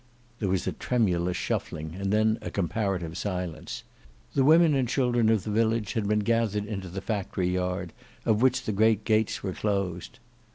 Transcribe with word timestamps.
There 0.39 0.49
was 0.49 0.65
a 0.65 0.71
tremulous 0.71 1.37
shuffling 1.37 1.93
and 1.93 2.11
then 2.11 2.39
a 2.41 2.49
comparative 2.49 3.15
silence. 3.15 3.83
The 4.33 4.43
women 4.43 4.73
and 4.73 4.89
children 4.89 5.29
of 5.29 5.43
the 5.43 5.51
village 5.51 5.93
had 5.93 6.07
been 6.07 6.21
gathered 6.21 6.65
into 6.65 6.87
the 6.87 7.01
factory 7.01 7.49
yard, 7.49 7.93
of 8.25 8.41
which 8.41 8.63
the 8.63 8.71
great 8.71 9.05
gates 9.05 9.43
were 9.43 9.53
closed. 9.53 10.17